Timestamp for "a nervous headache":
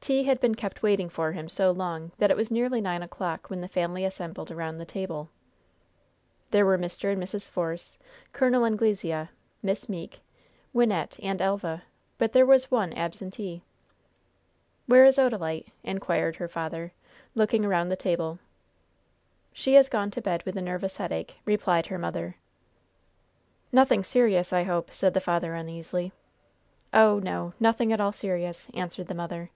20.56-21.38